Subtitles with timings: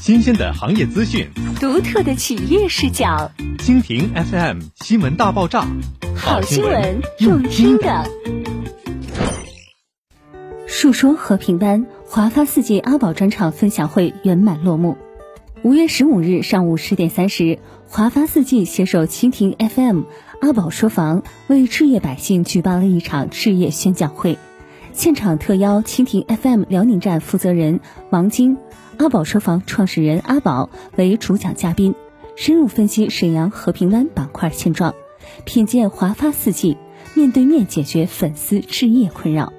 [0.00, 3.30] 新鲜的行业资讯，独特的企业视角。
[3.58, 5.66] 蜻蜓 FM 新闻大爆炸，
[6.14, 8.04] 好新闻用听的。
[10.66, 14.98] 述说和平班华发四季阿宝专场分享会圆满落幕。
[15.62, 17.58] 五月十五日上午十点三十，
[17.88, 20.02] 华发四季携手蜻蜓 FM、
[20.42, 24.36] 阿宝说房，为置业百姓举办了一场置业宣讲会。
[24.94, 28.56] 现场特邀蜻蜓 FM 辽宁站负责人王晶、
[28.96, 31.96] 阿宝车房创始人阿宝为主讲嘉宾，
[32.36, 34.94] 深入分析沈阳和平湾板块现状，
[35.44, 36.76] 品鉴华发四季，
[37.14, 39.52] 面对面解决粉丝置业困扰。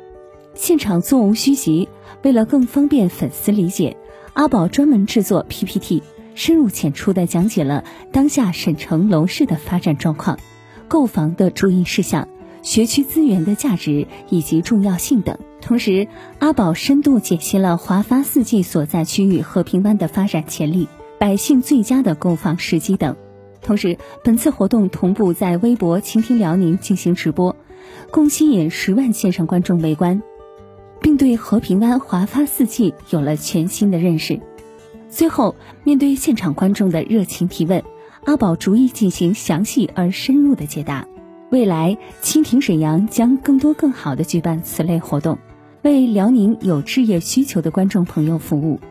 [0.54, 1.90] 现场座无虚席，
[2.24, 3.98] 为了更方便粉丝理解，
[4.34, 6.02] 阿宝专门制作 PPT，
[6.34, 10.40] 深入浅出地讲解了当下沈城楼市的发展状况、
[10.88, 12.30] 购房的注意事项。
[12.66, 16.08] 学区资源的价值以及重要性等，同时
[16.40, 20.88] 阿宝深度解析了华发四季所在区域和平湾的发展潜力、
[21.20, 23.16] 百姓最佳的购房时机等。
[23.62, 27.55] 同时，本次活动同步在微博“倾听辽宁”进行直播，
[28.10, 30.24] 共吸引十万线上观众围观，
[30.99, 34.41] 并对和平湾华发四季有了全新的认识。
[35.08, 37.84] 最后，面对现场观众的热情提问，
[38.26, 41.08] 阿宝逐一进行详细而深入的解答。
[41.56, 45.38] 未来，蜻蜓沈阳将更多更好的举办此类活动，
[45.84, 48.82] 为辽宁有置业需求的观众朋友服务。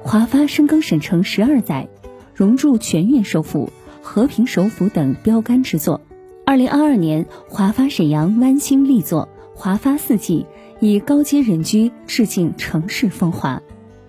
[0.00, 1.90] 华发深耕沈城十二载，
[2.34, 3.68] 荣驻全院首府、
[4.00, 6.00] 和平首府等标杆之作。
[6.46, 10.46] 二零二二年，华发沈阳弯星力作华发四季，
[10.80, 13.60] 以高阶人居致敬城市风华。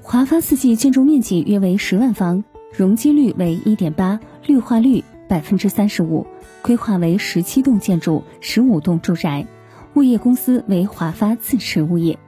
[0.02, 6.28] 华发四季建筑面积约为十万方，容积率为一点八，绿化率百分之三十五。
[6.62, 9.48] 规划为十七栋建筑、十五栋住宅，
[9.94, 12.20] 物业公司为华发自持物业。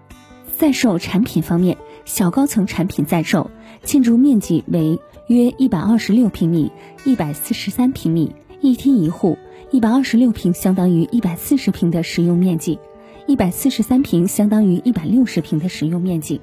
[0.57, 3.51] 在售产品方面，小高层产品在售，
[3.83, 6.71] 建筑面积为约一百二十六平米、
[7.03, 9.37] 一百四十三平米，一梯一户，
[9.69, 12.80] 一百二十六平相当于一百四十平的实用面积，
[13.27, 16.39] 一百四十三平相当于一百六十平的实用面积，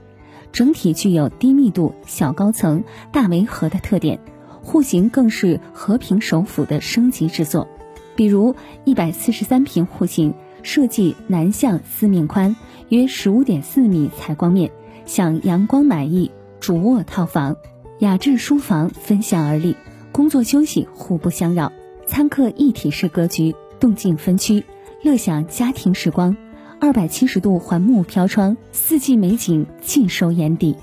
[0.52, 4.20] 整体具有低密度、小高层、大围合的特点，
[4.62, 7.68] 户型更是和平首府的升级之作。
[8.16, 8.54] 比如
[8.84, 12.54] 一百四十三平户型，设计南向四面宽，
[12.88, 14.70] 约十五点四米采光面，
[15.06, 17.56] 享阳光满意主卧套房，
[18.00, 19.74] 雅致书房分享而立，
[20.12, 21.72] 工作休息互不相扰，
[22.06, 24.64] 餐客一体式格局，动静分区，
[25.02, 26.36] 乐享家庭时光，
[26.78, 30.76] 二百七十度环幕飘窗，四季美景尽收眼底。